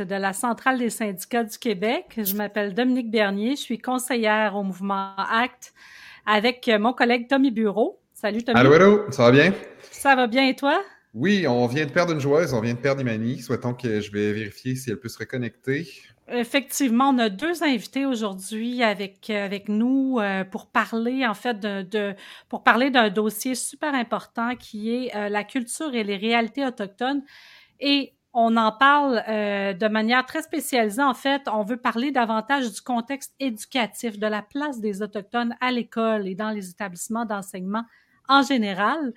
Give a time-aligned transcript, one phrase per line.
[0.00, 2.18] de la Centrale des syndicats du Québec.
[2.18, 5.72] Je m'appelle Dominique Bernier, je suis conseillère au mouvement ACT
[6.26, 8.00] avec mon collègue Tommy Bureau.
[8.12, 8.58] Salut Tommy.
[8.58, 9.52] Allô, allô, ça va bien?
[9.90, 10.82] Ça va bien et toi?
[11.14, 13.40] Oui, on vient de perdre une joueuse, on vient de perdre Imani.
[13.40, 15.88] Souhaitons que je vais vérifier si elle peut se reconnecter.
[16.26, 21.82] Effectivement, on a deux invités aujourd'hui avec, avec nous euh, pour parler en fait de,
[21.82, 22.14] de
[22.48, 27.22] pour parler d'un dossier super important qui est euh, la culture et les réalités autochtones.
[27.78, 31.02] Et on en parle de manière très spécialisée.
[31.02, 35.70] En fait, on veut parler davantage du contexte éducatif, de la place des Autochtones à
[35.70, 37.84] l'école et dans les établissements d'enseignement
[38.28, 39.12] en général.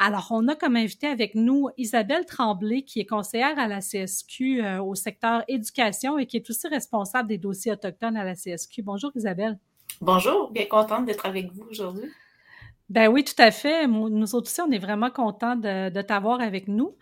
[0.00, 4.62] Alors, on a comme invité avec nous Isabelle Tremblay, qui est conseillère à la CSQ
[4.62, 8.82] euh, au secteur éducation et qui est aussi responsable des dossiers autochtones à la CSQ.
[8.82, 9.58] Bonjour Isabelle.
[10.00, 12.08] Bonjour, bien contente d'être avec vous aujourd'hui.
[12.88, 13.88] Ben oui, tout à fait.
[13.88, 16.94] Nous autres aussi, on est vraiment contents de, de t'avoir avec nous.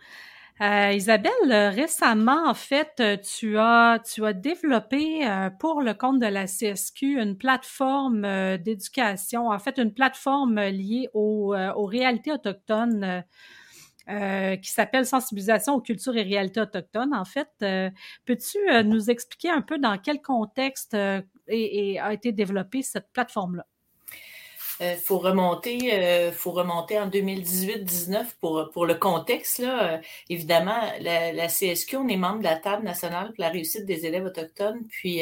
[0.59, 5.27] Euh, Isabelle, euh, récemment, en fait, euh, tu as, tu as développé
[5.59, 8.21] pour le compte de la CSQ une plateforme
[8.57, 13.23] d'éducation, en fait, une plateforme liée aux, aux réalités autochtones.
[14.61, 17.13] qui s'appelle Sensibilisation aux cultures et réalités autochtones.
[17.13, 17.49] En fait,
[18.25, 20.95] peux-tu nous expliquer un peu dans quel contexte
[21.49, 23.65] et a été développée cette plateforme-là?
[24.81, 29.59] Euh, faut remonter, euh, faut remonter en 2018-19 pour, pour le contexte.
[29.59, 29.93] Là.
[29.93, 29.97] Euh,
[30.29, 34.05] évidemment, la, la, CSQ, on est membre de la table nationale pour la réussite des
[34.05, 34.85] élèves autochtones.
[34.89, 35.21] Puis,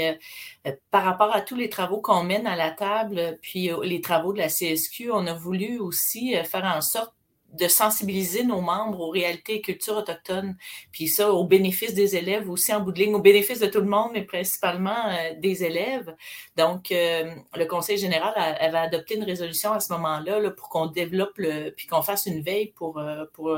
[0.92, 4.40] par rapport à tous les travaux qu'on mène à la table, puis les travaux de
[4.40, 7.14] la CSQ, on a voulu aussi faire en sorte
[7.56, 10.56] de sensibiliser nos membres aux réalités et cultures autochtones,
[10.92, 13.80] puis ça au bénéfice des élèves aussi en bout de ligne, au bénéfice de tout
[13.80, 16.16] le monde, mais principalement euh, des élèves.
[16.58, 20.88] Donc, euh, le Conseil général avait adopté une résolution à ce moment-là là, pour qu'on
[20.88, 23.58] développe le, puis qu'on fasse une veille pour, euh, pour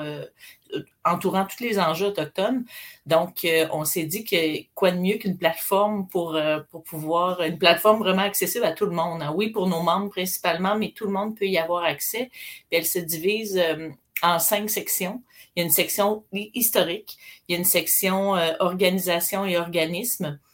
[1.05, 2.65] entourant tous les enjeux autochtones.
[3.05, 7.41] Donc, euh, on s'est dit que quoi de mieux qu'une plateforme pour, euh, pour pouvoir,
[7.41, 9.21] une plateforme vraiment accessible à tout le monde.
[9.21, 9.33] Hein.
[9.35, 12.29] Oui, pour nos membres principalement, mais tout le monde peut y avoir accès.
[12.71, 13.89] elle se divise euh,
[14.21, 15.23] en cinq sections.
[15.55, 17.17] Il y a une section historique,
[17.47, 20.46] il y a une section organisation et organisme, euh,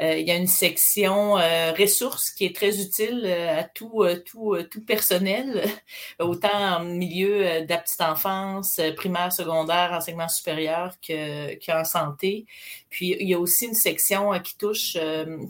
[0.00, 4.56] il y a une section euh, ressources qui est très utile euh, à tout, tout,
[4.70, 5.64] tout personnel,
[6.20, 12.46] autant en milieu de enfance, primaire, secondaire, enseignement supérieur que, qu'en santé.
[12.90, 14.96] Puis il y a aussi une section qui touche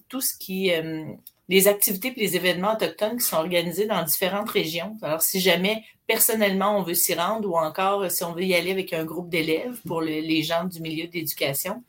[0.09, 0.73] tout ce qui
[1.49, 4.97] les activités et les événements autochtones qui sont organisés dans différentes régions.
[5.03, 8.71] Alors, si jamais personnellement on veut s'y rendre ou encore si on veut y aller
[8.71, 11.83] avec un groupe d'élèves pour les gens du milieu d'éducation,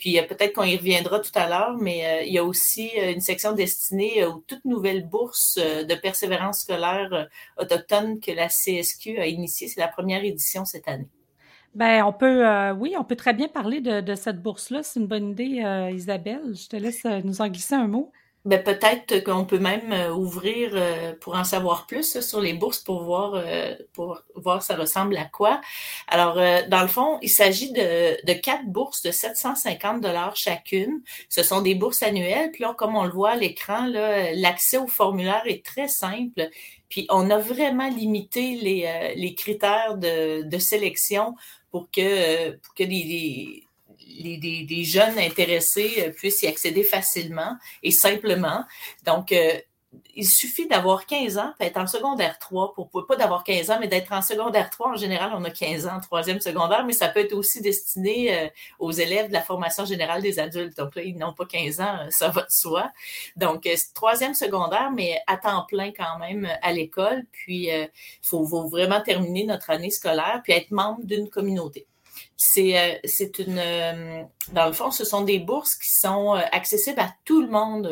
[0.00, 2.90] puis euh, peut-être qu'on y reviendra tout à l'heure, mais euh, il y a aussi
[2.98, 7.28] euh, une section destinée aux toutes nouvelles bourses de persévérance scolaire
[7.58, 9.68] autochtone que la CSQ a initiée.
[9.68, 11.08] C'est la première édition cette année.
[11.74, 12.44] Ben, on peut,
[12.78, 14.82] oui, on peut très bien parler de cette bourse-là.
[14.82, 15.62] C'est une bonne idée,
[15.94, 16.54] Isabelle.
[16.54, 18.10] Je te laisse nous en glisser un mot.
[18.46, 22.78] Ben, peut-être qu'on peut même euh, ouvrir euh, pour en savoir plus sur les bourses
[22.78, 25.60] pour voir euh, pour voir ça ressemble à quoi.
[26.08, 26.36] Alors
[26.68, 31.02] dans le fond, il s'agit de, de quatre bourses de 750 dollars chacune.
[31.28, 32.50] Ce sont des bourses annuelles.
[32.50, 36.48] Puis là, comme on le voit à l'écran, là, l'accès au formulaire est très simple.
[36.88, 41.34] Puis on a vraiment limité les, les critères de, de sélection
[41.70, 43.68] pour que pour que les les,
[44.10, 48.64] des, jeunes intéressés euh, puissent y accéder facilement et simplement.
[49.04, 49.58] Donc, euh,
[50.14, 53.88] il suffit d'avoir 15 ans, être en secondaire 3, pour, pas d'avoir 15 ans, mais
[53.88, 54.90] d'être en secondaire 3.
[54.90, 58.48] En général, on a 15 ans troisième secondaire, mais ça peut être aussi destiné euh,
[58.78, 60.76] aux élèves de la formation générale des adultes.
[60.76, 62.90] Donc là, ils n'ont pas 15 ans, ça va de soi.
[63.36, 67.24] Donc, troisième secondaire, mais à temps plein quand même à l'école.
[67.32, 67.90] Puis, il
[68.22, 71.88] faut, vraiment terminer notre année scolaire, puis être membre d'une communauté.
[72.36, 74.22] C'est euh, c'est une euh,
[74.52, 77.86] dans le fond, ce sont des bourses qui sont euh, accessibles à tout le monde,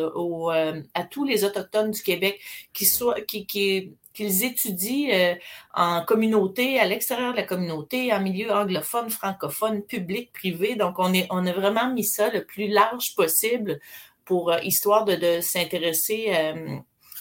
[0.95, 2.41] à tous les autochtones du Québec,
[2.73, 5.37] qui soient qui, qui qu'ils étudient
[5.75, 10.75] en communauté, à l'extérieur de la communauté, en milieu anglophone, francophone, public, privé.
[10.75, 13.79] Donc, on, est, on a vraiment mis ça le plus large possible
[14.25, 16.33] pour histoire de s'intéresser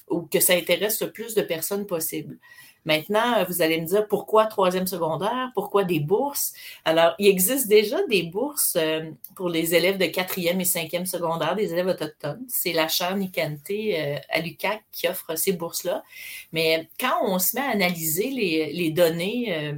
[0.10, 2.40] ou que ça intéresse le plus de personnes possible.
[2.88, 6.54] Maintenant, vous allez me dire pourquoi troisième secondaire, pourquoi des bourses?
[6.86, 11.58] Alors, il existe déjà des bourses euh, pour les élèves de quatrième et cinquième secondaire,
[11.58, 12.46] des élèves autochtones.
[12.48, 16.02] C'est la chaire Nicanté euh, à l'UQAC qui offre ces bourses-là.
[16.54, 19.74] Mais quand on se met à analyser les, données euh,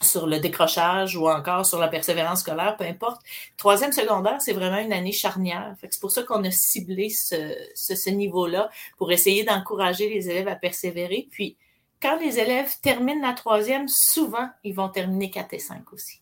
[0.00, 3.22] sur le décrochage ou encore sur la persévérance scolaire, peu importe.
[3.56, 5.74] Troisième secondaire, c'est vraiment une année charnière.
[5.90, 10.46] C'est pour ça qu'on a ciblé ce, ce, ce niveau-là pour essayer d'encourager les élèves
[10.46, 11.26] à persévérer.
[11.32, 11.56] Puis,
[12.00, 16.20] quand les élèves terminent la troisième, souvent, ils vont terminer 4 et 5 aussi.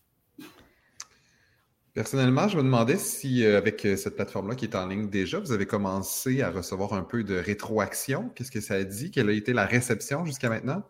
[1.93, 5.39] Personnellement, je me demandais si, euh, avec euh, cette plateforme-là qui est en ligne déjà,
[5.39, 8.29] vous avez commencé à recevoir un peu de rétroaction.
[8.35, 9.11] Qu'est-ce que ça a dit?
[9.11, 10.83] Quelle a été la réception jusqu'à maintenant?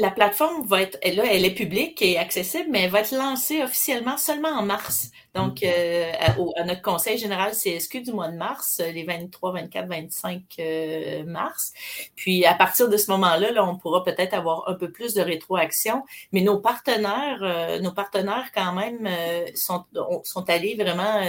[0.00, 3.64] La plateforme va être, là, elle est publique et accessible, mais elle va être lancée
[3.64, 5.10] officiellement seulement en mars.
[5.34, 11.26] Donc, euh, à, notre conseil général CSQ du mois de mars, les 23, 24, 25
[11.26, 11.72] mars.
[12.14, 15.20] Puis, à partir de ce moment-là, là, on pourra peut-être avoir un peu plus de
[15.20, 16.04] rétroaction.
[16.30, 19.84] Mais nos partenaires, euh, nos partenaires quand même euh, sont,
[20.22, 21.20] sont allés vraiment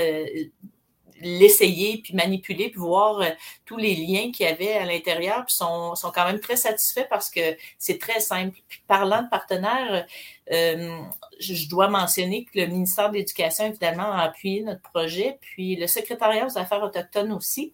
[1.22, 3.30] l'essayer, puis manipuler, puis voir euh,
[3.66, 7.08] tous les liens qu'il y avait à l'intérieur, puis sont, sont quand même très satisfaits
[7.10, 8.58] parce que c'est très simple.
[8.68, 10.06] Puis parlant de partenaires,
[10.52, 10.98] euh,
[11.40, 15.88] je dois mentionner que le ministère de l'Éducation, évidemment, a appuyé notre projet, puis le
[15.88, 17.74] secrétariat aux affaires autochtones aussi.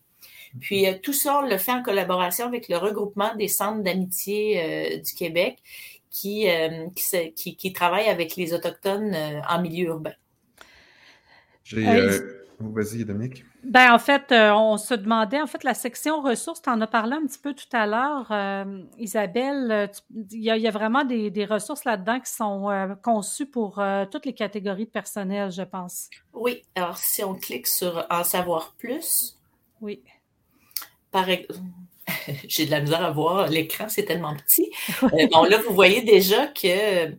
[0.59, 5.01] Puis euh, tout ça, on le fait en collaboration avec le regroupement des centres d'amitié
[5.03, 5.57] du Québec
[6.11, 6.47] qui,
[7.35, 9.17] qui, qui, travaille avec les Autochtones
[9.49, 10.13] en milieu urbain.
[11.63, 13.43] J'ai Vas-y, Dominique.
[13.63, 16.87] Ben, en fait, euh, on se demandait, en fait, la section ressources, tu en as
[16.87, 19.71] parlé un petit peu tout à l'heure, euh, Isabelle.
[19.71, 19.87] Euh,
[20.31, 23.81] il y, a vraiment des, ressources là-dedans qui sont conçues pour
[24.11, 26.09] toutes les catégories de personnel, je pense.
[26.33, 26.63] Oui.
[26.75, 29.37] Alors, si on clique sur En savoir plus.
[29.81, 30.01] Oui.
[31.11, 31.25] Par
[32.47, 34.71] J'ai de la misère à voir l'écran, c'est tellement petit.
[35.31, 37.11] bon, là, vous voyez déjà que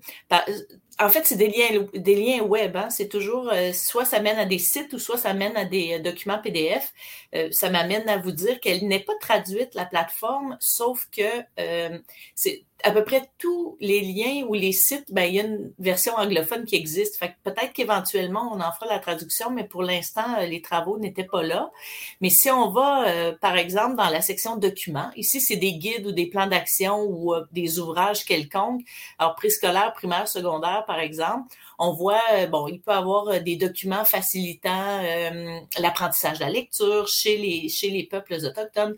[1.01, 2.77] en fait, c'est des liens, des liens web.
[2.77, 2.89] Hein.
[2.91, 5.95] C'est toujours euh, soit ça mène à des sites ou soit ça mène à des
[5.95, 6.93] euh, documents PDF.
[7.35, 11.23] Euh, ça m'amène à vous dire qu'elle n'est pas traduite, la plateforme, sauf que
[12.35, 15.73] c'est à peu près tous les liens ou les sites, ben, il y a une
[15.79, 17.17] version anglophone qui existe.
[17.17, 21.43] Fait peut-être qu'éventuellement, on en fera la traduction, mais pour l'instant, les travaux n'étaient pas
[21.43, 21.71] là.
[22.21, 26.13] Mais si on va, par exemple, dans la section documents, ici, c'est des guides ou
[26.13, 28.83] des plans d'action ou des ouvrages quelconques,
[29.19, 33.57] alors préscolaire, primaire, secondaire, par exemple, on voit, euh, bon, il peut avoir euh, des
[33.57, 38.95] documents facilitant euh, l'apprentissage de la lecture chez les, chez les peuples autochtones.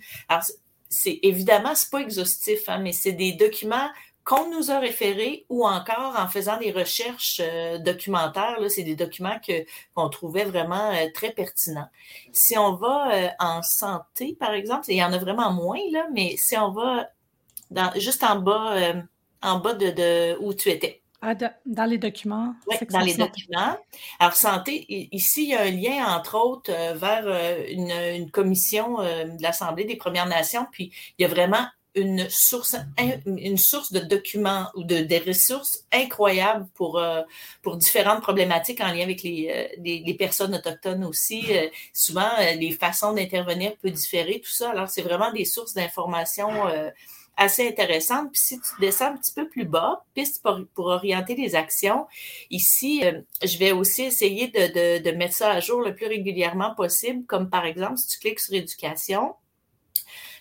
[0.88, 3.88] C'est évidemment, c'est pas exhaustif, hein, mais c'est des documents
[4.24, 7.40] qu'on nous a référés ou encore en faisant des recherches
[7.78, 11.88] documentaires, là, c'est des documents que qu'on trouvait vraiment très pertinents.
[12.32, 16.34] Si on va en santé, par exemple, il y en a vraiment moins là, mais
[16.38, 17.08] si on va
[17.70, 18.94] dans, juste en bas,
[19.42, 22.54] en bas de, de où tu étais, ah, dans les documents.
[22.66, 23.76] Oui, dans les documents.
[24.18, 29.00] Alors, santé, ici, il y a un lien, entre autres, euh, vers euh, une, commission
[29.00, 32.76] euh, de l'Assemblée des Premières Nations, puis il y a vraiment une source,
[33.24, 37.02] une source de documents ou de des ressources incroyables pour
[37.62, 41.46] pour différentes problématiques en lien avec les, les, personnes autochtones aussi.
[41.94, 44.72] souvent, les façons d'intervenir peuvent différer, tout ça.
[44.72, 46.68] Alors, c'est vraiment des sources d'informations
[47.36, 48.32] assez intéressante.
[48.32, 52.06] Puis si tu descends un petit peu plus bas, piste pour, orienter les actions,
[52.50, 56.74] ici, euh, je vais aussi essayer de, de, mettre ça à jour le plus régulièrement
[56.74, 59.34] possible, comme par exemple, si tu cliques sur éducation,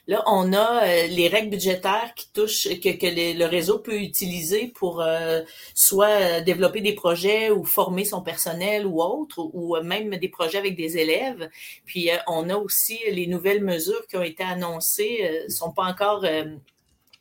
[0.08, 4.68] Là, on a euh, les règles budgétaires qui touchent, que, que le réseau peut utiliser
[4.68, 5.42] pour euh,
[5.74, 10.76] soit développer des projets ou former son personnel ou autre, ou, même des projets avec
[10.76, 11.50] des élèves.
[11.86, 16.24] Puis on a aussi les nouvelles mesures qui ont été annoncées, sont pas encore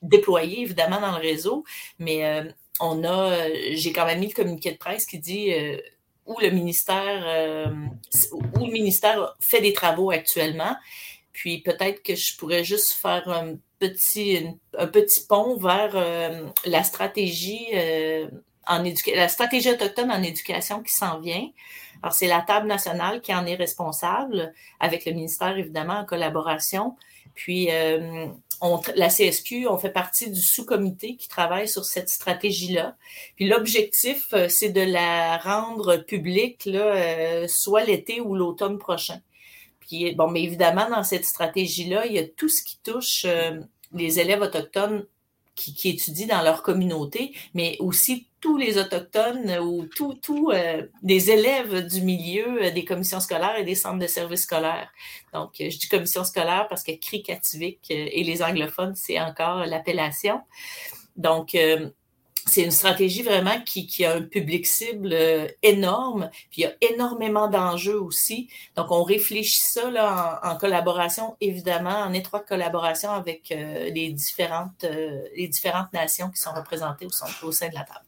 [0.04, 1.64] déployé évidemment dans le réseau,
[1.98, 2.44] mais euh,
[2.80, 5.78] on a, euh, j'ai quand même mis le communiqué de presse qui dit euh,
[6.26, 7.72] où le ministère
[8.32, 10.74] où le ministère fait des travaux actuellement.
[11.32, 14.46] Puis peut-être que je pourrais juste faire un petit,
[14.78, 15.94] un petit pont vers
[16.64, 17.66] la stratégie
[18.66, 18.82] en
[19.14, 21.48] la stratégie autochtone en éducation qui s'en vient.
[22.02, 26.96] Alors, c'est la table nationale qui en est responsable, avec le ministère, évidemment, en collaboration.
[27.34, 28.26] Puis, euh,
[28.94, 32.96] la CSQ, on fait partie du sous-comité qui travaille sur cette stratégie-là.
[33.36, 39.20] Puis l'objectif, euh, c'est de la rendre publique là, euh, soit l'été ou l'automne prochain.
[39.80, 43.26] Puis bon, mais évidemment, dans cette stratégie-là, il y a tout ce qui touche
[43.92, 45.06] les élèves autochtones
[45.54, 50.86] qui, qui, étudient dans leur communauté, mais aussi tous les autochtones ou tous tout, euh,
[51.02, 54.92] des élèves du milieu euh, des commissions scolaires et des centres de services scolaires.
[55.32, 60.42] Donc, euh, je dis commission scolaire parce que CRIC-Ativik et les anglophones, c'est encore l'appellation.
[61.16, 61.56] Donc,
[62.46, 65.16] c'est une stratégie vraiment qui, a un public cible
[65.62, 68.48] énorme, puis il y a énormément d'enjeux aussi.
[68.76, 74.84] Donc, on réfléchit ça là, en, collaboration, évidemment, en étroite collaboration avec les, différentes,
[75.36, 77.06] les différentes nations qui sont représentées
[77.42, 78.04] au sein de la table.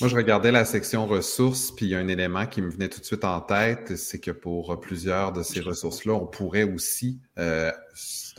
[0.00, 2.88] Moi, je regardais la section ressources, puis il y a un élément qui me venait
[2.88, 7.20] tout de suite en tête, c'est que pour plusieurs de ces ressources-là, on pourrait aussi
[7.38, 7.70] euh,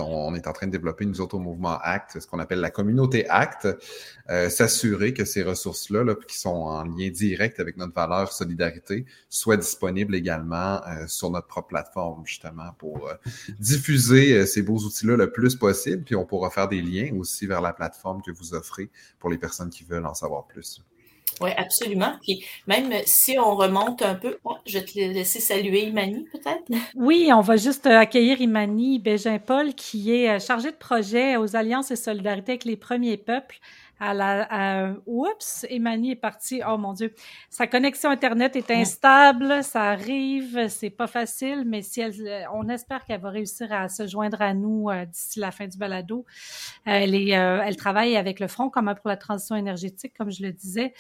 [0.08, 2.72] on est en train de développer, nous autres, au mouvement ACT, ce qu'on appelle la
[2.72, 3.68] communauté ACT,
[4.30, 9.06] euh, s'assurer que ces ressources-là, là, qui sont en lien direct avec notre valeur solidarité,
[9.30, 13.14] soient disponibles également euh, sur notre propre plateforme, justement, pour euh,
[13.60, 16.04] diffuser ces beaux outils-là le plus possible.
[16.04, 18.90] Puis on pourra faire des liens aussi vers la plateforme que vous offrez
[19.20, 20.82] pour les personnes qui veulent en savoir plus.
[21.42, 22.14] Oui, absolument.
[22.22, 26.64] Puis même si on remonte un peu, oh, je vais te laisser saluer Imani peut-être.
[26.96, 31.56] Oui, on va juste euh, accueillir Imani Bégin-Paul qui est euh, chargé de projet aux
[31.56, 33.60] Alliances et Solidarité avec les premiers peuples.
[34.00, 36.62] À la, oups, Imani est partie.
[36.68, 37.14] Oh mon Dieu,
[37.50, 42.70] sa connexion internet est instable, ça arrive, c'est pas facile, mais si elle, euh, on
[42.70, 46.26] espère qu'elle va réussir à se joindre à nous d'ici la fin du balado.
[46.86, 50.52] Elle est, elle travaille avec le Front commun pour la transition énergétique, comme je le
[50.52, 50.94] disais.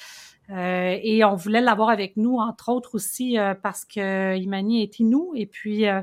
[0.51, 5.00] Euh, et on voulait l'avoir avec nous, entre autres aussi euh, parce que Imani est
[5.00, 6.01] Inou et puis euh,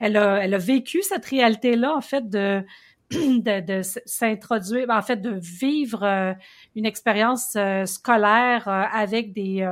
[0.00, 2.62] elle, a, elle a vécu cette réalité-là, en fait, de,
[3.10, 6.36] de, de s'introduire, en fait, de vivre
[6.74, 9.68] une expérience scolaire avec des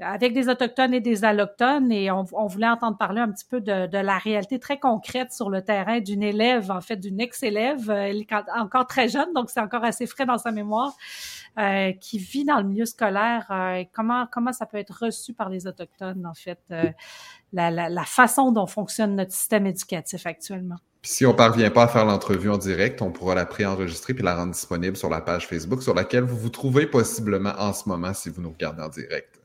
[0.00, 3.60] avec des autochtones et des allochtones et on, on, voulait entendre parler un petit peu
[3.60, 7.88] de, de, la réalité très concrète sur le terrain d'une élève, en fait d'une ex-élève,
[7.88, 10.94] elle est encore très jeune, donc c'est encore assez frais dans sa mémoire,
[11.58, 15.48] euh, qui vit dans le milieu scolaire, euh, comment comment ça peut être reçu par
[15.48, 16.90] les autochtones en fait, euh,
[17.54, 20.76] la, la, la, façon dont fonctionne notre système éducatif actuellement.
[21.02, 24.36] si on parvient pas à faire l'entrevue en direct, on pourra la préenregistrer puis la
[24.36, 28.12] rendre disponible sur la page Facebook sur laquelle vous vous trouvez possiblement en ce moment
[28.12, 29.40] si vous nous regardez en direct.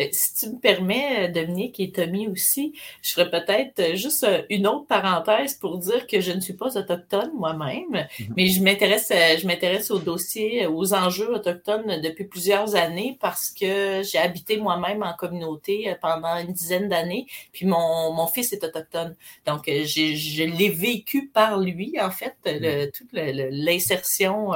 [0.00, 4.26] Euh, si tu me permets, euh, Dominique et Tommy aussi, je ferais peut-être euh, juste
[4.50, 8.34] une autre parenthèse pour dire que je ne suis pas autochtone moi-même, mhm.
[8.36, 14.02] mais je m'intéresse, je m'intéresse au dossier, aux enjeux autochtones depuis plusieurs années parce que
[14.02, 19.14] j'ai habité moi-même en communauté pendant une dizaine d'années, puis mon, mon fils est autochtone.
[19.46, 22.90] Donc, je l'ai vécu par lui, en fait, le, mhm.
[22.90, 24.52] toute l'insertion,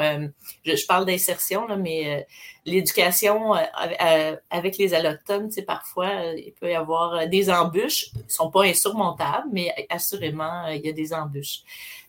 [0.65, 2.27] je, je, parle d'insertion, là, mais
[2.65, 3.61] l'éducation euh,
[4.03, 8.11] euh, avec les allochtones, parfois, euh, il peut y avoir des embûches.
[8.15, 11.63] Ils sont pas insurmontables, mais assurément, il y a des embûches.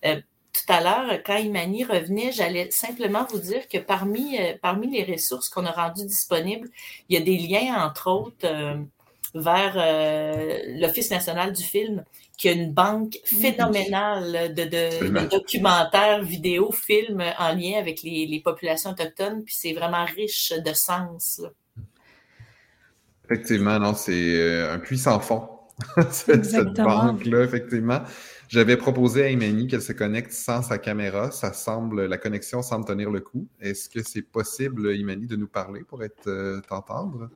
[0.03, 5.47] tout à l'heure, quand Imani revenait, j'allais simplement vous dire que parmi, parmi les ressources
[5.49, 6.69] qu'on a rendues disponibles,
[7.07, 8.47] il y a des liens, entre autres,
[9.35, 9.75] vers
[10.79, 12.03] l'Office national du film
[12.39, 18.41] qui a une banque phénoménale de, de, documentaires, vidéos, films en lien avec les, les
[18.41, 21.41] populations autochtones, puis c'est vraiment riche de sens.
[23.25, 25.49] Effectivement, non, c'est euh, un puissant fond,
[26.11, 28.01] cette, banque-là, effectivement.
[28.47, 31.31] J'avais proposé à Imani qu'elle se connecte sans sa caméra.
[31.31, 33.47] Ça semble, la connexion semble tenir le coup.
[33.59, 37.29] Est-ce que c'est possible, Imani, de nous parler pour être euh, t'entendre?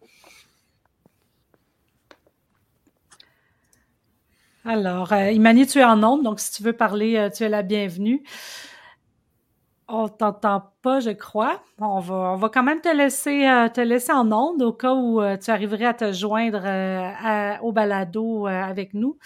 [4.65, 7.49] Alors, euh, Imani, tu es en onde, donc si tu veux parler, euh, tu es
[7.49, 8.23] la bienvenue.
[9.89, 11.61] On t'entend pas, je crois.
[11.79, 14.93] On va, on va quand même te laisser, euh, te laisser en onde au cas
[14.93, 16.63] où tu arriverais à te joindre
[17.61, 19.17] au balado avec nous.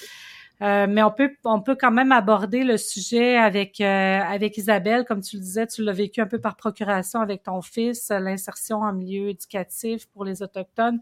[0.59, 5.37] mais on peut, on peut quand même aborder le sujet avec avec Isabelle, comme tu
[5.37, 9.29] le disais, tu l'as vécu un peu par procuration avec ton fils, l'insertion en milieu
[9.29, 10.99] éducatif pour les autochtones.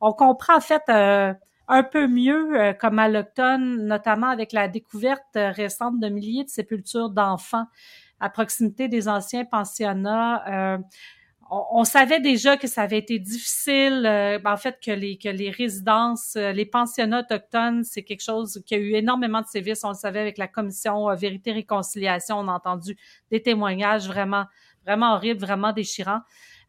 [0.00, 0.82] On comprend en fait
[1.68, 6.48] un peu mieux euh, comme allochtone, notamment avec la découverte euh, récente de milliers de
[6.48, 7.66] sépultures d'enfants
[8.20, 10.74] à proximité des anciens pensionnats.
[10.74, 10.78] Euh,
[11.50, 16.66] on, savait déjà que ça avait été difficile, ben, en fait que les résidences, les
[16.66, 19.84] pensionnats autochtones, c'est quelque chose qui a eu énormément de sévices.
[19.84, 22.96] On le savait avec la commission Vérité Réconciliation, on a entendu
[23.30, 24.46] des témoignages vraiment
[24.86, 26.22] vraiment horribles, vraiment déchirants.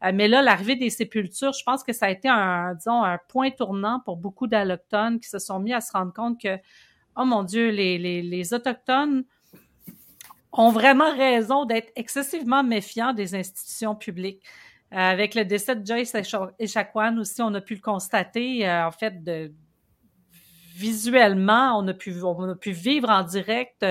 [0.03, 3.17] Euh, mais là, l'arrivée des sépultures, je pense que ça a été un, disons, un
[3.27, 6.57] point tournant pour beaucoup d'Allochtones qui se sont mis à se rendre compte que,
[7.15, 9.23] oh mon Dieu, les, les, les Autochtones
[10.51, 14.43] ont vraiment raison d'être excessivement méfiants des institutions publiques.
[14.93, 16.15] Euh, avec le décès de Joyce
[16.59, 19.51] Echaquan aussi, on a pu le constater, euh, en fait, de,
[20.75, 23.83] visuellement, on a pu, on a pu vivre en direct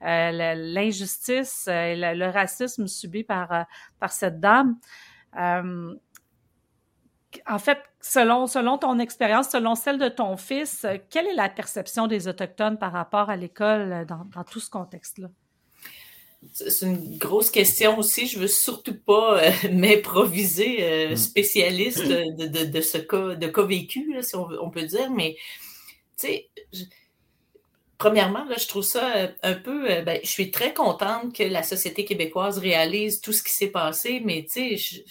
[0.00, 3.66] l'injustice et le, racisme subi par,
[4.00, 4.76] par cette dame.
[5.38, 5.94] Euh,
[7.46, 12.06] en fait, selon, selon ton expérience, selon celle de ton fils, quelle est la perception
[12.06, 15.28] des Autochtones par rapport à l'école dans, dans tout ce contexte-là?
[16.52, 18.26] C'est une grosse question aussi.
[18.26, 21.16] Je veux surtout pas euh, m'improviser euh, mm.
[21.16, 25.10] spécialiste de, de, de, ce cas, de cas vécu, là, si on, on, peut dire,
[25.10, 25.36] mais
[26.16, 26.48] tu sais,
[27.98, 29.90] premièrement, là, je trouve ça euh, un peu.
[29.90, 33.70] Euh, ben, je suis très contente que la société québécoise réalise tout ce qui s'est
[33.70, 35.04] passé, mais tu sais,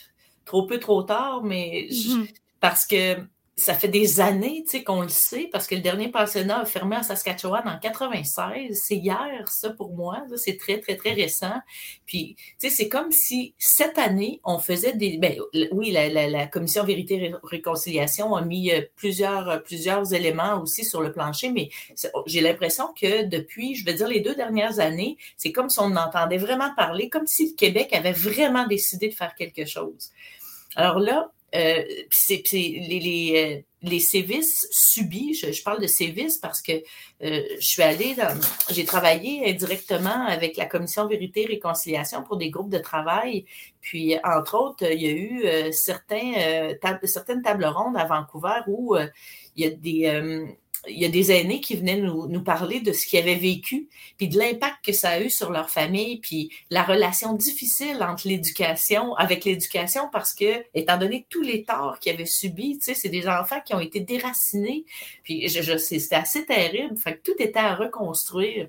[0.48, 2.28] trop peu, trop tard, mais mm-hmm.
[2.60, 3.18] parce que
[3.60, 6.66] ça fait des années, tu sais, qu'on le sait, parce que le dernier pensionnat a
[6.66, 8.80] fermé en Saskatchewan en 96.
[8.84, 10.24] C'est hier, ça, pour moi.
[10.36, 11.56] C'est très, très, très récent.
[12.06, 15.18] Puis, tu sais, c'est comme si cette année, on faisait des...
[15.18, 15.40] Ben,
[15.72, 21.02] oui, la, la, la Commission Vérité-Réconciliation a mis euh, plusieurs, euh, plusieurs éléments aussi sur
[21.02, 21.70] le plancher, mais
[22.28, 25.96] j'ai l'impression que depuis, je veux dire, les deux dernières années, c'est comme si on
[25.96, 30.12] entendait vraiment parler, comme si le Québec avait vraiment décidé de faire quelque chose.
[30.76, 37.42] Alors là, euh, c'est euh, les, sévices subis, je, parle de sévices parce que euh,
[37.60, 38.38] je suis allée dans,
[38.70, 43.46] j'ai travaillé indirectement avec la commission vérité et réconciliation pour des groupes de travail.
[43.80, 48.98] Puis, entre autres, il y a eu certaines tables rondes à Vancouver où
[49.56, 50.46] il y a des
[50.90, 53.90] il y a des aînés qui venaient nous, nous parler de ce qu'ils avaient vécu,
[54.18, 58.28] puis de l'impact que ça a eu sur leur famille, puis la relation difficile entre
[58.28, 62.94] l'éducation, avec l'éducation, parce que, étant donné tous les torts qu'ils avaient subis, tu sais,
[62.94, 64.86] c'est des enfants qui ont été déracinés,
[65.24, 68.68] puis je, je c'était assez terrible, fait que tout était à reconstruire.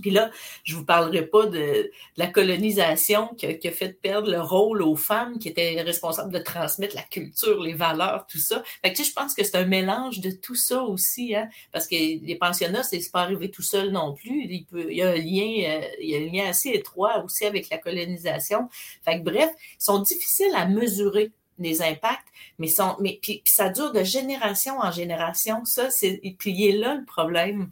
[0.00, 0.30] Puis là,
[0.64, 5.38] je vous parlerai pas de, la colonisation qui a, fait perdre le rôle aux femmes
[5.38, 8.62] qui étaient responsables de transmettre la culture, les valeurs, tout ça.
[8.82, 11.48] Fait que, tu sais, je pense que c'est un mélange de tout ça aussi, hein,
[11.72, 14.44] parce que les pensionnats, c'est pas arrivé tout seul non plus.
[14.44, 17.22] Il, peut, il y a un lien, euh, il y a un lien assez étroit
[17.24, 18.68] aussi avec la colonisation.
[19.04, 22.26] Fait que, bref, ils sont difficiles à mesurer les impacts,
[22.58, 25.64] mais sont, mais puis, ça dure de génération en génération.
[25.64, 27.70] Ça, c'est, puis il est là le problème.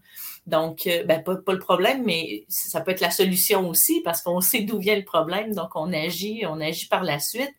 [0.48, 4.40] Donc, euh, ben, pas, le problème, mais ça peut être la solution aussi parce qu'on
[4.40, 7.52] sait d'où vient le problème, donc on agit, on agit par la suite.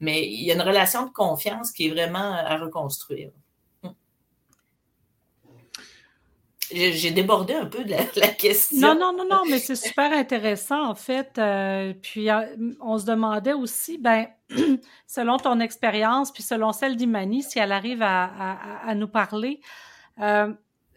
[0.00, 3.30] Mais il y a une relation de confiance qui est vraiment à reconstruire.
[3.84, 3.94] Hum.
[6.72, 8.80] J'ai débordé un peu de la, question.
[8.80, 11.38] Non, non, non, non, mais c'est super intéressant en fait.
[11.38, 12.40] Euh, puis euh,
[12.80, 14.26] on se demandait aussi, ben,
[15.06, 19.60] selon ton expérience, puis selon celle d'Imani, si elle arrive à, nous parler,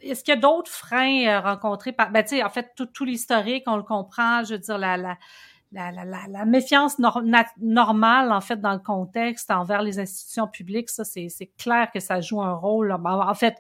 [0.06, 3.06] est-ce qu'il y a d'autres freins euh, rencontrés par, ben, tu sais, en fait, tout,
[3.06, 5.18] l'historique, on le comprend, je veux dire, la, la,
[5.72, 5.92] la,
[6.30, 11.90] la, méfiance normale, en fait, dans le contexte envers les institutions publiques, ça, c'est clair
[11.92, 12.92] que ça joue un rôle.
[12.92, 13.58] En fait,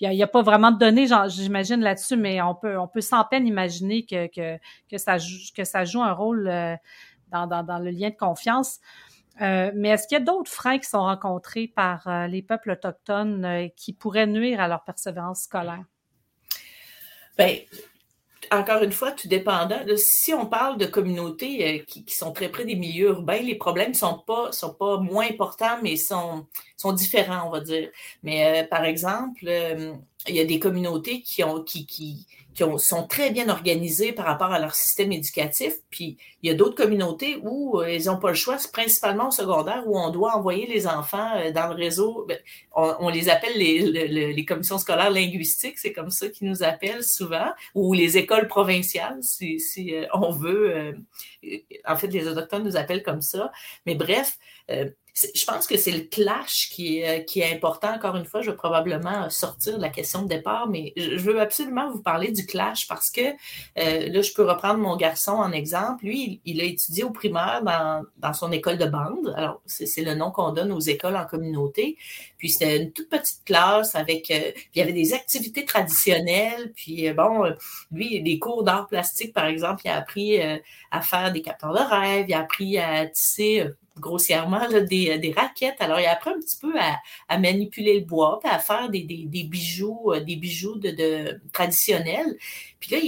[0.00, 3.00] il n'y a, a, pas vraiment de données, j'imagine, là-dessus, mais on peut, on peut
[3.00, 4.58] sans peine imaginer que, que,
[4.90, 5.18] que, ça,
[5.56, 6.74] que ça joue un rôle euh,
[7.28, 8.80] dans, dans, dans le lien de confiance.
[9.40, 12.72] Euh, mais est-ce qu'il y a d'autres freins qui sont rencontrés par euh, les peuples
[12.72, 15.84] autochtones euh, qui pourraient nuire à leur persévérance scolaire?
[17.38, 17.56] Bien,
[18.50, 19.80] encore une fois, tout dépendant.
[19.96, 24.18] Si on parle de communautés qui, sont très près des milieux urbains, les problèmes sont
[24.18, 27.88] pas sont pas moins importants, mais sont sont différents, on va dire.
[28.22, 29.46] Mais par exemple,
[30.28, 32.26] il y a des communautés qui ont qui,
[32.76, 35.74] sont très bien organisés par rapport à leur système éducatif.
[35.90, 39.30] Puis il y a d'autres communautés où euh, ils n'ont pas le choix, principalement au
[39.30, 42.26] secondaire où on doit envoyer les enfants euh, dans le réseau.
[42.28, 42.38] Ben,
[42.74, 47.94] on, les appelle les, commissions scolaires linguistiques, c'est comme ça qu'ils nous appellent souvent, ou
[47.94, 49.58] les écoles provinciales, si,
[49.94, 50.94] euh, on veut.
[51.86, 53.50] en fait, les autochtones nous appellent comme ça.
[53.86, 54.38] Mais bref,
[55.14, 57.92] je pense que c'est le clash qui est, euh, qui est important.
[57.92, 61.38] Encore une fois, je vais probablement sortir de la question de départ, mais je veux
[61.38, 65.52] absolument vous parler du clash parce que euh, là, je peux reprendre mon garçon en
[65.52, 66.06] exemple.
[66.06, 69.34] Lui, il, a étudié au primaire dans, dans son école de bande.
[69.36, 71.98] Alors, c'est le nom qu'on donne aux écoles en communauté.
[72.38, 76.72] Puis c'était une toute petite classe avec, euh, il y avait des activités traditionnelles.
[76.74, 77.54] Puis bon,
[77.90, 80.40] lui, des cours d'art plastique, par exemple, il a appris
[80.90, 83.66] à faire des capteurs de rêve, il a appris à tisser
[83.98, 85.80] grossièrement des, des, raquettes.
[85.80, 89.24] Alors, il apprend un petit peu à, à manipuler le bois, à faire des, des,
[89.26, 92.36] des bijoux, euh, des bijoux de, de, traditionnels.
[92.80, 92.98] Puis là,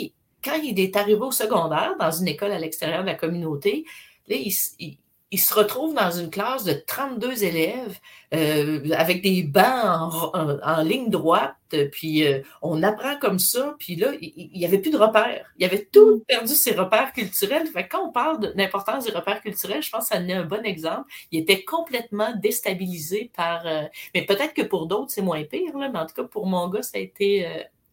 [0.44, 3.84] quand il est arrivé au secondaire, dans une école à l'extérieur de la communauté,
[4.28, 4.98] là, il, il
[5.32, 7.98] se retrouve dans une classe de 32 élèves
[8.32, 11.56] euh, avec des bancs en, ligne droite,
[11.92, 15.46] puis euh, on apprend comme ça, puis là, il n'y avait plus de repères.
[15.58, 16.20] Il avait tout mm.
[16.20, 17.66] perdu ses repères culturels.
[17.66, 20.32] Fait quand on parle de l'importance des repères culturels, je pense que ça en est
[20.32, 21.10] un bon exemple.
[21.32, 23.66] Il était complètement déstabilisé par...
[23.66, 23.82] Euh,
[24.14, 26.68] mais peut-être que pour d'autres, c'est moins pire, là, mais en tout cas, pour mon
[26.68, 27.46] gars, ça a été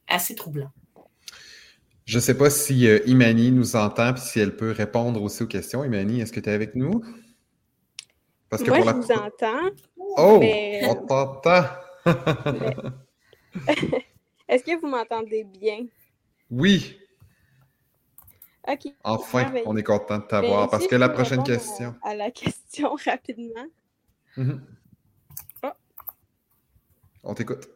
[0.08, 0.70] assez troublant.
[2.06, 5.48] Je ne sais pas si Imani nous entend, puis si elle peut répondre aussi aux
[5.48, 5.84] questions.
[5.84, 7.02] Imani, est-ce que tu es avec nous?
[8.52, 9.70] Parce que Moi, je vous entends.
[9.98, 10.42] Oh,
[10.84, 11.64] on t'entend.
[14.50, 15.86] Est-ce que vous m'entendez bien?
[16.50, 17.00] Oui.
[18.68, 18.94] OK.
[19.06, 20.70] Enfin, on est content de t'avoir.
[20.70, 21.96] Parce que la prochaine question.
[22.04, 23.68] À, la question rapidement.
[24.38, 24.60] Mm-hmm.
[25.64, 25.72] Oh.
[27.24, 27.70] On t'écoute.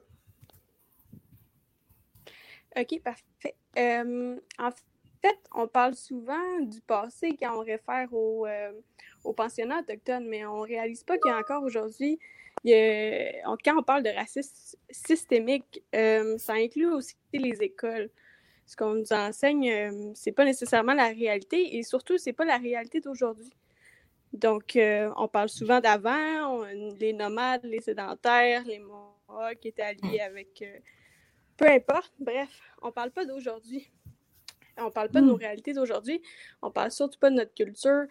[2.75, 3.55] OK, parfait.
[3.77, 4.69] Euh, en
[5.53, 8.47] on parle souvent du passé quand on réfère aux,
[9.23, 12.19] aux pensionnats autochtones, mais on ne réalise pas qu'il encore aujourd'hui,
[12.63, 18.09] quand on parle de racisme systémique, ça inclut aussi les écoles
[18.65, 22.57] ce qu'on nous enseigne, euh, c'est pas nécessairement la réalité et surtout, c'est pas la
[22.57, 23.51] réalité d'aujourd'hui.
[24.33, 26.63] Donc, euh, on parle souvent d'avant,
[26.99, 30.61] les nomades, les sédentaires, les Mohawks qui étaient alliés avec.
[30.61, 30.79] Euh,
[31.57, 32.49] peu importe, bref,
[32.81, 33.89] on parle pas d'aujourd'hui.
[34.77, 35.39] On parle pas de nos hmm.
[35.39, 36.21] réalités d'aujourd'hui.
[36.61, 38.05] On parle surtout pas de notre culture,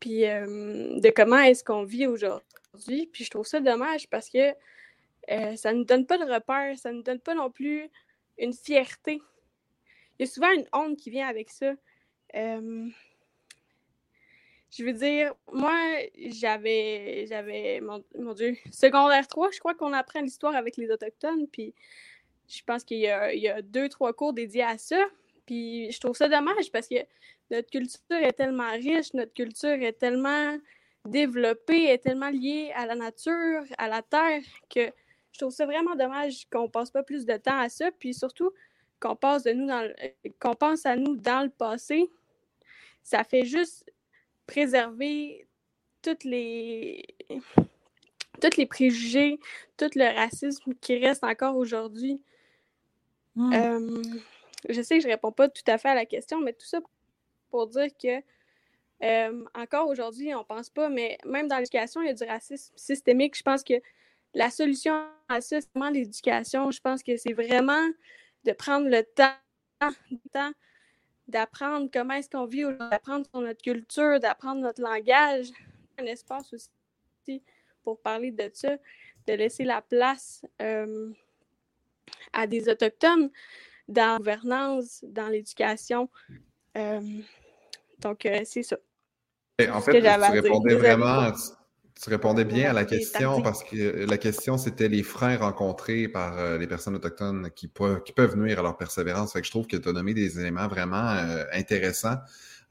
[0.00, 3.06] puis de comment est-ce qu'on vit aujourd'hui.
[3.12, 4.52] Puis je trouve ça dommage parce que
[5.56, 7.88] ça ne nous donne pas de repères, ça ne nous donne pas non plus
[8.38, 9.20] une fierté
[10.18, 11.74] il y a souvent une honte qui vient avec ça.
[12.32, 12.92] je
[14.80, 15.76] veux dire, moi,
[16.16, 18.02] j'avais, j'avais, mon,
[18.34, 21.74] Dieu, secondaire 3, je crois qu'on apprend l'histoire avec les Autochtones, puis
[22.48, 25.04] je pense qu'il y a, deux, trois cours dédiés à ça,
[25.46, 26.96] puis je trouve ça dommage parce que
[27.50, 30.56] notre culture est tellement riche, notre culture est tellement
[31.04, 34.42] développée, est tellement liée à la nature, à la terre,
[34.74, 34.90] que
[35.32, 38.52] je trouve ça vraiment dommage qu'on passe pas plus de temps à ça, puis surtout,
[39.00, 39.92] qu'on passe de nous dans
[40.40, 42.10] qu'on pense à nous dans le passé,
[43.02, 43.84] ça fait juste
[44.46, 45.46] préserver
[46.00, 47.04] toutes les
[48.40, 49.38] tous les préjugés,
[49.76, 52.20] tout le racisme qui reste encore aujourd'hui.
[53.34, 53.52] Hmm.
[53.52, 54.02] Euh,
[54.68, 56.66] je sais que je ne réponds pas tout à fait à la question, mais tout
[56.66, 56.80] ça
[57.50, 58.22] pour dire que
[59.02, 62.24] euh, encore aujourd'hui, on ne pense pas, mais même dans l'éducation, il y a du
[62.24, 63.36] racisme systémique.
[63.36, 63.74] Je pense que
[64.34, 66.70] la solution à ça, c'est vraiment l'éducation.
[66.70, 67.88] Je pense que c'est vraiment
[68.44, 70.52] de prendre le temps,
[71.28, 75.48] d'apprendre comment est-ce qu'on vit, d'apprendre sur notre culture, d'apprendre notre langage,
[75.98, 77.42] un espace aussi
[77.82, 78.76] pour parler de ça,
[79.26, 81.10] de laisser la place euh,
[82.32, 83.30] à des autochtones
[83.88, 86.08] dans la gouvernance, dans l'éducation.
[86.76, 87.00] Euh,
[88.00, 88.76] donc, euh, c'est ça.
[89.70, 91.32] en fait, tu répondais vraiment,
[92.00, 96.38] tu répondais bien à la question parce que la question, c'était les freins rencontrés par
[96.38, 97.70] euh, les personnes autochtones qui,
[98.04, 99.32] qui, peuvent nuire à leur persévérance.
[99.32, 101.16] Fait que je trouve que tu as nommé des éléments vraiment
[101.52, 102.16] intéressants,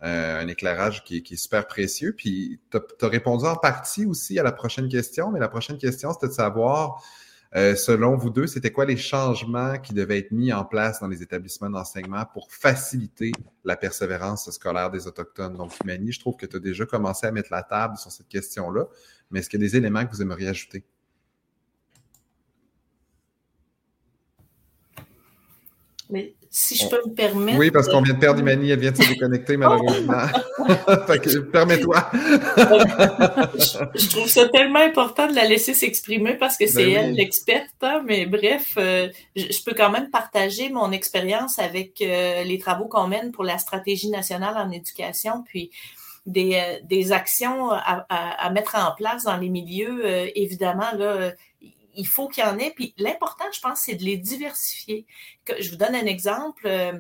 [0.02, 2.14] un éclairage qui, qui, est super précieux.
[2.18, 6.12] Puis tu as, répondu en partie aussi à la prochaine question, mais la prochaine question,
[6.12, 7.02] c'était de savoir
[7.56, 11.08] euh, selon vous deux, c'était quoi les changements qui devaient être mis en place dans
[11.08, 13.32] les établissements d'enseignement pour faciliter
[13.64, 15.56] la persévérance scolaire des Autochtones?
[15.56, 18.28] Donc, Mani, je trouve que tu as déjà commencé à mettre la table sur cette
[18.28, 18.86] question-là,
[19.30, 20.84] mais est-ce qu'il y a des éléments que vous aimeriez ajouter?
[26.10, 27.58] Mais si je peux me permettre.
[27.58, 30.22] Oui, parce qu'on vient de perdre Imani, elle vient de se déconnecter malheureusement.
[31.52, 32.12] permets-toi.
[33.96, 37.74] je, trouve ça tellement important de la laisser s'exprimer parce que c'est ben elle l'experte,
[37.82, 42.86] hein, mais bref, euh, je, peux quand même partager mon expérience avec euh, les travaux
[42.86, 45.72] qu'on mène pour la stratégie nationale en éducation, puis
[46.28, 50.04] des, euh, des actions à, à, mettre en place dans les milieux.
[50.38, 51.32] évidemment, là,
[51.96, 52.72] il faut qu'il y en ait.
[52.76, 55.06] Puis l'important, je pense, c'est de les diversifier.
[55.46, 56.68] Que, je vous donne un exemple.
[56.68, 56.94] Euh,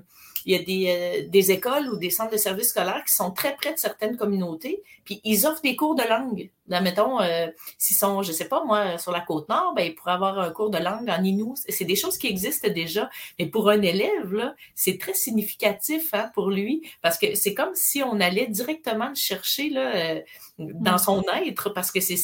[0.45, 3.31] il y a des, euh, des, écoles ou des centres de services scolaires qui sont
[3.31, 6.49] très près de certaines communautés, puis ils offrent des cours de langue.
[6.67, 10.13] Mettons, euh, s'ils sont, je sais pas moi, sur la côte nord, ben, ils pourraient
[10.13, 11.53] avoir un cours de langue en Innu.
[11.55, 13.09] C'est des choses qui existent déjà.
[13.37, 17.73] Mais pour un élève, là, c'est très significatif hein, pour lui, parce que c'est comme
[17.73, 20.21] si on allait directement le chercher là, euh,
[20.57, 22.17] dans son être, parce que c'est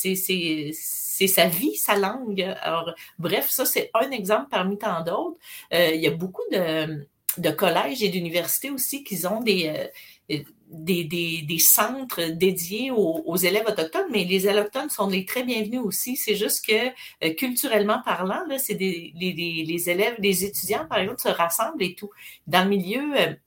[1.20, 2.42] c'est sa vie, sa langue.
[2.62, 5.38] Alors, bref, ça, c'est un exemple parmi tant d'autres.
[5.72, 9.90] il y a beaucoup de collèges et d'universités aussi qui ont des,
[10.32, 16.16] euh, centres dédiés aux, élèves autochtones, mais les autochtones sont les très bienvenus aussi.
[16.16, 16.88] C'est juste que
[17.26, 22.10] euh, culturellement parlant, c'est les, élèves, les étudiants, par exemple, se rassemblent et tout.
[22.48, 23.38] Dans le milieu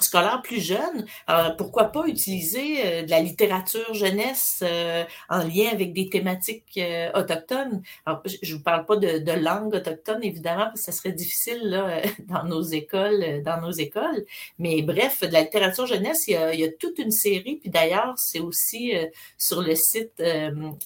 [0.00, 5.38] euh, scolaire plus jeune, alors pourquoi pas utiliser euh, de la littérature jeunesse euh, en
[5.38, 7.82] lien avec des thématiques euh, autochtones?
[8.06, 11.60] Alors, je vous parle pas de, de, langue autochtone, évidemment, parce que ça serait difficile
[11.64, 14.24] là, dans nos écoles, dans nos écoles.
[14.58, 17.56] Mais bref, de la littérature jeunesse, il y a, toute une série.
[17.56, 18.92] Puis d'ailleurs, c'est aussi
[19.36, 20.22] sur le site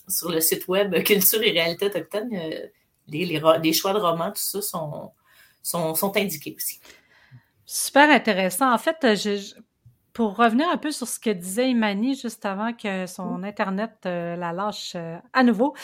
[0.08, 2.30] sur le site web Culture et réalité autochtone,
[3.08, 5.10] les, choix de romans, tout ça sont,
[5.62, 6.80] sont indiqués aussi.
[7.64, 8.72] Super intéressant.
[8.72, 9.54] En fait, je,
[10.12, 13.44] pour revenir un peu sur ce que disait Imani juste avant que son mm.
[13.44, 15.74] Internet euh, la lâche euh, à nouveau,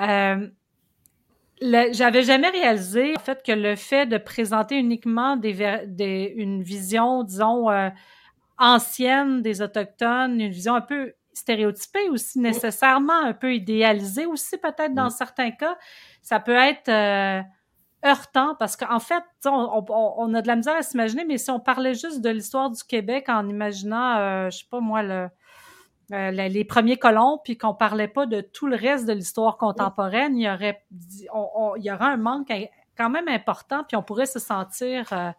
[0.00, 0.48] euh,
[1.60, 7.24] j'avais jamais réalisé en fait que le fait de présenter uniquement des, des une vision,
[7.24, 7.88] disons, euh,
[8.58, 12.42] ancienne des Autochtones, une vision un peu stéréotypée aussi, mm.
[12.42, 15.10] nécessairement un peu idéalisée aussi peut-être dans mm.
[15.10, 15.76] certains cas,
[16.20, 16.90] ça peut être
[18.04, 21.60] heurtant parce qu'en fait, on, on, a de la misère à s'imaginer, mais si on
[21.60, 25.28] parlait juste de l'histoire du Québec en imaginant, euh, je sais pas moi, le,
[26.12, 30.36] euh, les premiers colons, puis qu'on parlait pas de tout le reste de l'histoire contemporaine,
[30.36, 30.82] il y aurait,
[31.32, 32.52] on, il y aurait un manque
[32.96, 35.30] quand même important, puis on pourrait se sentir, euh,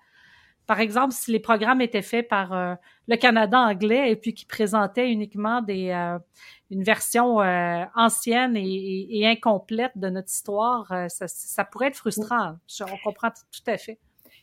[0.69, 2.75] par exemple, si les programmes étaient faits par euh,
[3.07, 5.89] le Canada anglais et puis qui présentaient uniquement des
[6.69, 7.37] une version
[7.95, 12.57] ancienne et, incomplète de notre histoire, ça, ça, pourrait être frustrant.
[12.81, 13.97] on comprend tout à fait.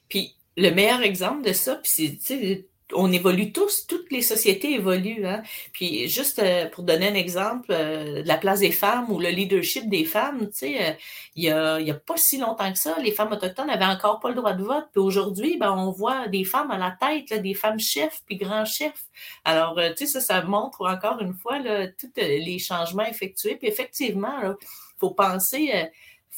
[0.08, 5.26] Puis le meilleur exemple de ça, puis c'est on évolue tous, toutes les sociétés évoluent.
[5.26, 5.42] Hein?
[5.72, 9.28] Puis juste euh, pour donner un exemple euh, de la place des femmes ou le
[9.28, 10.92] leadership des femmes, tu sais, euh,
[11.34, 14.20] il y, a, y a pas si longtemps que ça, les femmes autochtones n'avaient encore
[14.20, 14.86] pas le droit de vote.
[14.92, 18.64] Puis aujourd'hui, ben, on voit des femmes à la tête, des femmes chefs puis grands
[18.64, 19.06] chefs.
[19.44, 23.56] Alors, tu sais, ça, ça montre encore une fois là, tous les changements effectués.
[23.56, 24.54] Puis effectivement, il
[24.98, 25.88] faut penser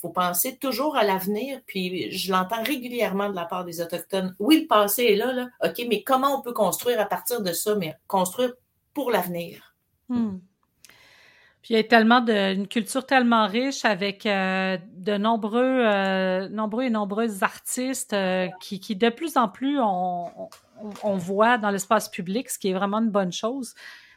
[0.00, 4.34] faut penser toujours à l'avenir, puis je l'entends régulièrement de la part des Autochtones.
[4.38, 7.52] Oui, le passé est là, là, OK, mais comment on peut construire à partir de
[7.52, 8.54] ça, mais construire
[8.94, 9.74] pour l'avenir?
[10.08, 10.38] Hmm.
[11.62, 16.84] Puis il y a tellement de, culture tellement riche avec euh, de nombreux, euh, nombreux
[16.84, 20.30] et nombreuses artistes euh, qui, de plus en plus on,
[21.02, 23.74] on, voit dans l'espace public, ce qui est vraiment une bonne chose,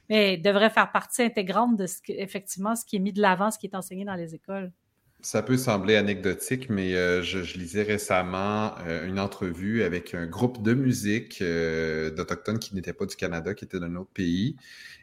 [0.08, 3.58] mais devrait faire partie intégrante de ce effectivement ce qui est mis de l'avant, ce
[3.58, 4.72] qui est enseigné dans les écoles.
[5.24, 10.64] Ça peut sembler anecdotique, mais euh, je, lisais récemment euh, une entrevue avec un groupe
[10.64, 14.56] de musique euh, d'Autochtones qui n'étaient pas du Canada, qui étaient d'un autre pays.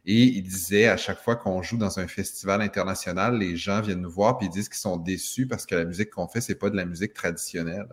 [0.07, 4.01] Et ils disaient à chaque fois qu'on joue dans un festival international, les gens viennent
[4.01, 6.57] nous voir puis ils disent qu'ils sont déçus parce que la musique qu'on fait, c'est
[6.57, 7.87] pas de la musique traditionnelle.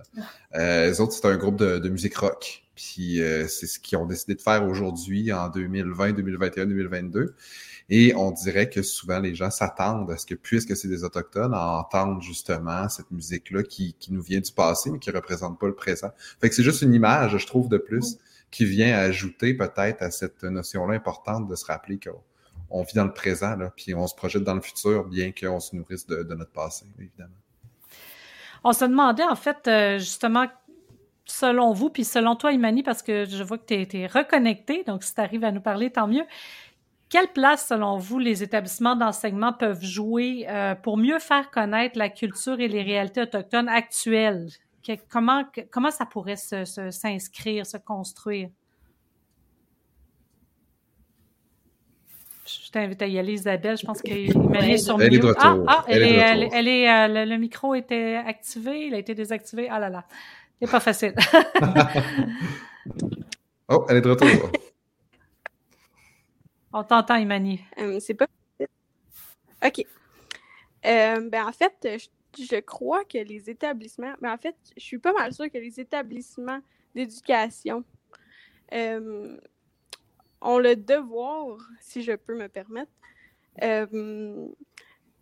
[0.53, 2.64] les autres, c'est un groupe de, de musique rock.
[2.75, 7.35] Puis c'est ce qu'ils ont décidé de faire aujourd'hui en 2020, 2021, 2022.
[7.89, 11.53] Et on dirait que souvent les gens s'attendent à ce que, puisque c'est des Autochtones,
[11.53, 15.67] à entendre justement cette musique-là qui, qui nous vient du passé, mais qui représente pas
[15.67, 16.09] le présent.
[16.41, 18.17] Fait que c'est juste une image, je trouve, de plus,
[18.49, 23.13] qui vient ajouter peut-être à cette notion-là importante de se rappeler qu'on vit dans le
[23.13, 26.51] présent, là, puis on se projette dans le futur, bien qu'on se nourrisse de, notre
[26.51, 27.33] passé, évidemment.
[28.63, 30.47] On se demandait, en fait, euh, justement,
[31.25, 35.03] selon vous, puis selon toi, Imani, parce que je vois que tu es, reconnecté, donc
[35.03, 36.25] si tu arrives à nous parler, tant mieux.
[37.09, 42.09] Quelle place, selon vous, les établissements d'enseignement peuvent jouer euh, pour mieux faire connaître la
[42.09, 44.49] culture et les réalités autochtones actuelles?
[45.09, 48.49] comment, comment ça pourrait s'inscrire, se, construire?
[52.45, 53.77] Je t'invite à y aller, Isabelle.
[53.77, 57.38] Je pense qu'elle est sur elle est Ah, ah elle, est, elle, est, euh, le,
[57.38, 59.67] micro était activé, il a été désactivé.
[59.69, 60.05] Ah là là,
[60.65, 61.15] c'est pas facile.
[63.69, 64.51] oh, elle est de retour.
[66.73, 67.62] On t'entend, Imani.
[67.80, 68.28] Euh, c'est pas.
[69.65, 69.86] OK.
[70.86, 71.88] Euh, ben, en fait,
[72.38, 74.13] je, crois que les établissements.
[74.21, 76.60] Ben, en fait, je suis pas mal sûre que les établissements
[76.93, 77.84] d'éducation
[78.73, 79.38] euh,
[80.41, 82.91] ont le devoir, si je peux me permettre,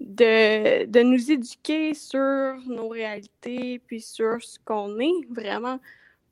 [0.03, 5.79] de, nous éduquer sur nos réalités, puis sur ce qu'on est vraiment.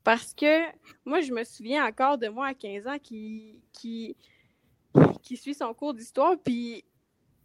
[0.04, 0.62] Parce que
[1.04, 4.16] moi, je me souviens encore de moi à 15 ans qui, qui,
[5.22, 6.84] qui suit son cours d'histoire, puis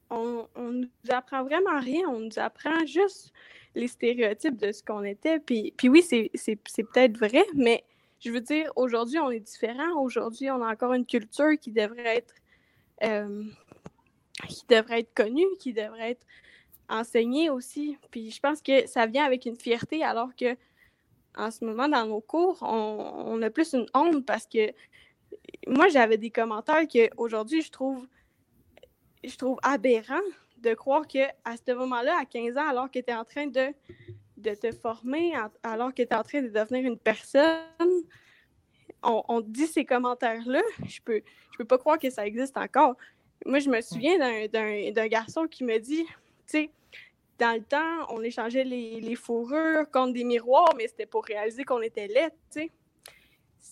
[0.09, 3.31] on, on nous apprend vraiment rien, on nous apprend juste
[3.75, 5.39] les stéréotypes de ce qu'on était.
[5.39, 7.83] Puis, puis oui, c'est peut-être vrai, mais
[8.19, 10.01] je veux dire, aujourd'hui, on est différent.
[10.01, 12.33] Aujourd'hui, on a encore une culture qui devrait être
[13.03, 13.43] euh,
[14.47, 16.25] qui devrait être connue, qui devrait être
[16.89, 17.97] enseignée aussi.
[18.11, 20.55] Puis je pense que ça vient avec une fierté, alors que
[21.35, 24.73] en ce moment, dans nos cours, on, on a plus une honte parce que
[25.67, 28.07] moi, j'avais des commentaires qu'aujourd'hui, je trouve,
[29.23, 30.21] je trouve aberrant
[30.57, 33.73] de croire qu'à ce moment-là, à 15 ans, alors que tu es en train de,
[34.37, 37.61] de te former, alors que tu es en train de devenir une personne,
[39.03, 40.61] on, dit ces commentaires-là.
[40.85, 41.21] Je peux,
[41.51, 42.95] je peux pas croire que ça existe encore.
[43.45, 46.13] Moi, je me souviens d'un garçon qui me dit, tu
[46.47, 46.69] sais,
[47.37, 51.63] dans le temps, on échangeait les, les fourrures contre des miroirs, mais c'était pour réaliser
[51.63, 52.71] qu'on était laid, tu sais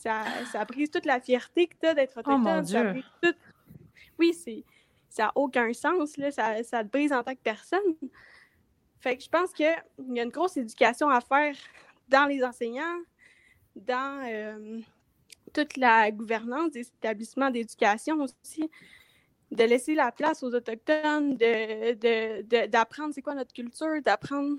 [0.05, 3.01] ça, ça a pris toute la fierté que tu as d'être oh, autochtone.
[4.19, 4.63] Oui, c'est,
[5.09, 6.15] ça n'a aucun sens.
[6.17, 6.31] Là.
[6.31, 7.95] Ça, ça te brise en tant que personne.
[8.99, 11.55] Fait que je pense qu'il y a une grosse éducation à faire
[12.07, 13.01] dans les enseignants,
[13.75, 14.79] dans euh,
[15.53, 18.69] toute la gouvernance des établissements d'éducation aussi,
[19.51, 24.57] de laisser la place aux Autochtones, de, d'apprendre c'est quoi notre culture, d'apprendre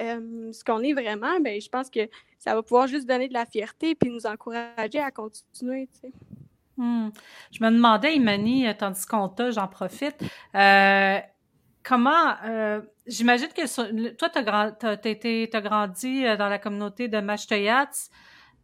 [0.00, 3.32] euh, ce qu'on est vraiment, ben, je pense que ça va pouvoir juste donner de
[3.32, 5.88] la fierté puis nous encourager à continuer.
[6.76, 7.10] Hmm.
[7.52, 10.16] Je me demandais, Imani, euh, tandis qu'on t'a, j'en profite,
[10.54, 11.18] euh,
[11.84, 12.34] comment
[13.06, 14.38] j'imagine que toi, tu
[15.56, 18.08] as, grandi dans la communauté de Mashteyats,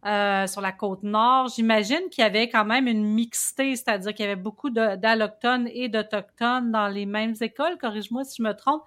[0.05, 1.49] euh, sur la côte nord.
[1.49, 5.89] J'imagine qu'il y avait quand même une mixité, c'est-à-dire qu'il y avait beaucoup d'allochtones et
[5.89, 7.77] d'autochtones dans les mêmes écoles.
[7.77, 8.83] Corrige-moi si je me trompe.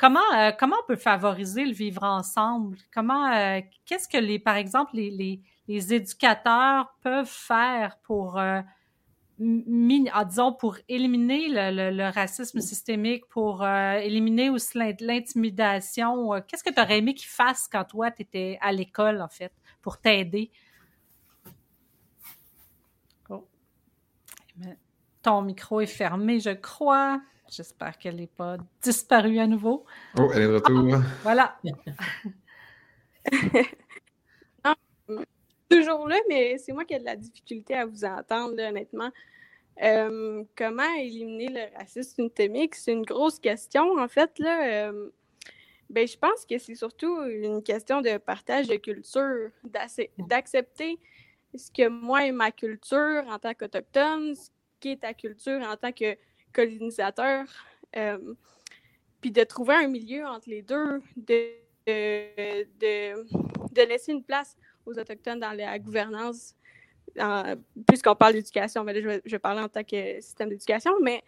[0.00, 2.78] Comment, euh, comment on peut favoriser le vivre ensemble?
[2.92, 8.62] Comment, euh, qu'est-ce que les, par exemple, les, les, les éducateurs peuvent faire pour, euh,
[10.12, 16.30] ah, disons, pour éliminer le, le, racisme systémique, pour éliminer aussi l'intimidation?
[16.48, 19.52] Qu'est-ce que tu aurais aimé qu'ils fassent quand toi, tu étais à l'école, en fait,
[19.82, 20.50] pour t'aider?
[23.28, 23.46] Oh.
[25.22, 27.20] Ton micro est fermé, je crois.
[27.50, 29.84] J'espère qu'elle n'est pas disparue à nouveau.
[30.18, 30.94] Oh, elle est de retour.
[30.94, 31.58] Ah, voilà.
[35.70, 39.10] toujours là, mais c'est moi qui ai de la difficulté à vous entendre, honnêtement.
[39.82, 42.74] Euh, comment éliminer le racisme systémique?
[42.74, 44.38] C'est une grosse question, en fait.
[44.38, 45.10] Là, euh,
[45.90, 49.50] ben, je pense que c'est surtout une question de partage de culture,
[50.18, 51.00] d'accepter
[51.54, 55.76] ce que moi et ma culture en tant qu'Autochtone, ce qui est ta culture en
[55.76, 56.16] tant que
[56.52, 57.44] colonisateur,
[57.96, 58.34] euh,
[59.20, 61.50] puis de trouver un milieu entre les deux, de,
[61.88, 63.26] de,
[63.74, 66.54] de, laisser une place aux Autochtones dans la gouvernance,
[67.86, 71.24] puisqu'on parle d'éducation, mais là, je vais, je parler en tant que système d'éducation, mais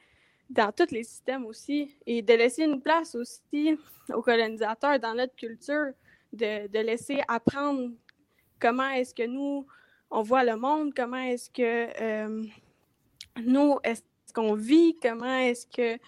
[0.52, 3.78] dans tous les systèmes aussi, et de laisser une place aussi
[4.12, 5.92] aux colonisateurs dans notre culture,
[6.32, 7.90] de, de laisser apprendre
[8.60, 9.66] comment est-ce que nous,
[10.10, 12.42] on voit le monde, comment est-ce que euh,
[13.42, 16.00] nous, est qu'on vit, comment est-ce que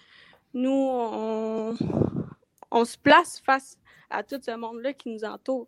[0.53, 1.75] nous, on,
[2.71, 3.77] on, se place face
[4.09, 5.67] à tout ce monde-là qui nous entoure.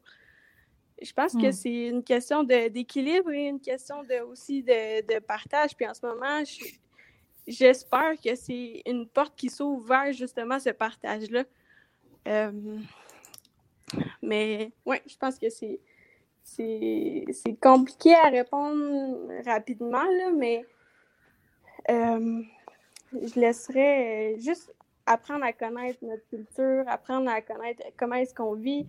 [1.02, 1.52] Je pense que hmm.
[1.52, 5.76] c'est une question d'équilibre et une question de, aussi de, partage.
[5.76, 6.42] Puis en ce moment,
[7.48, 11.44] j'espère que c'est une porte qui s'ouvre vers justement ce partage-là.
[12.28, 12.52] Euh,
[14.22, 15.80] mais oui, je pense que c'est
[16.44, 20.66] c'est compliqué à répondre rapidement, là, mais
[21.90, 22.42] euh,
[23.14, 24.74] je laisserais euh, juste
[25.06, 28.88] apprendre à connaître notre culture, apprendre à connaître comment est-ce qu'on vit,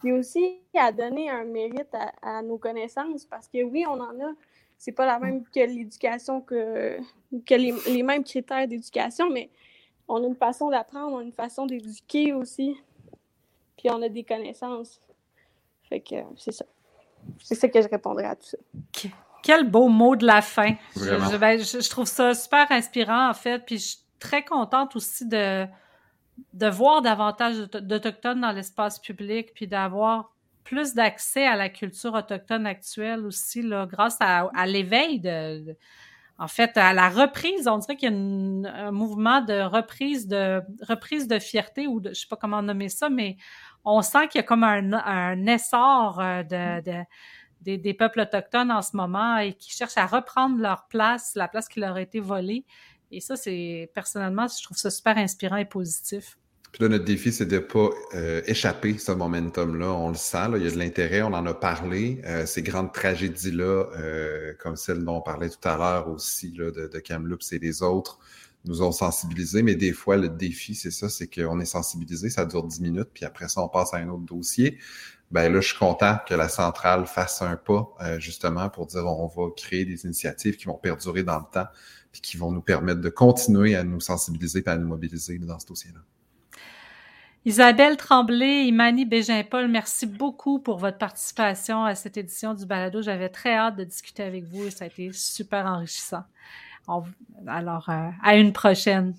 [0.00, 4.32] puis aussi à donner un mérite à, nos connaissances, parce que oui, on en a.
[4.80, 6.96] C'est pas la même que l'éducation, que,
[7.44, 9.50] que les, mêmes critères d'éducation, mais
[10.08, 12.80] on a une façon d'apprendre, on a une façon d'éduquer aussi,
[13.76, 14.98] puis on a des connaissances.
[15.82, 16.64] Fait que c'est ça.
[17.42, 18.56] C'est ça que je répondrais à tout ça.
[19.42, 20.76] Quel beau mot de la fin.
[20.96, 23.58] Ben, je, je, trouve ça super inspirant, en fait.
[23.58, 25.66] Puis je suis très contente aussi de,
[26.54, 30.32] de voir davantage d'Autochtones dans l'espace public, puis d'avoir
[30.64, 35.76] plus d'accès à la culture autochtone actuelle aussi, là, grâce à, à l'éveil de,
[36.38, 40.62] en fait, à la reprise, on dirait qu'il y a un mouvement de reprise de
[40.88, 43.36] reprise de fierté ou de, je sais pas comment nommer ça, mais
[43.84, 47.04] on sent qu'il y a comme un, un essor euh, de, de
[47.60, 51.68] des, peuples autochtones en ce moment et qui cherchent à reprendre leur place, la place
[51.68, 52.64] qui leur a été volée.
[53.10, 56.38] Et ça, c'est personnellement, je trouve ça super inspirant et positif.
[56.72, 59.92] Puis là, notre défi, c'est de ne pas euh, échapper ce momentum-là.
[59.92, 62.20] On le sent, là, il y a de l'intérêt, on en a parlé.
[62.24, 66.70] Euh, ces grandes tragédies-là, euh, comme celle dont on parlait tout à l'heure aussi, là,
[66.70, 68.18] de, de Kamloops et les autres,
[68.64, 69.62] nous ont sensibilisés.
[69.62, 73.08] Mais des fois, le défi, c'est ça, c'est qu'on est sensibilisé, ça dure 10 minutes,
[73.12, 74.78] puis après ça, on passe à un autre dossier
[75.30, 79.06] ben là, je suis content que la centrale fasse un pas euh, justement pour dire
[79.06, 81.66] on va créer des initiatives qui vont perdurer dans le temps
[82.10, 85.58] puis qui vont nous permettre de continuer à nous sensibiliser et à nous mobiliser dans
[85.60, 86.00] ce dossier-là.
[87.46, 93.00] Isabelle Tremblay, Imani Bégin-Paul, merci beaucoup pour votre participation à cette édition du Balado.
[93.00, 96.24] J'avais très hâte de discuter avec vous et ça a été super enrichissant.
[97.46, 99.14] alors, euh, à une prochaine.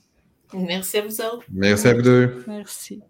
[0.53, 1.45] Merci à vous autres.
[1.51, 2.43] Merci à vous deux.
[2.47, 3.01] Merci.